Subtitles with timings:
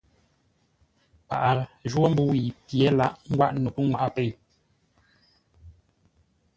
[1.27, 4.31] Paghʼə jwó mbə́ʉ yi pye laghʼ ngwáʼ no pənŋwaʼa pêi.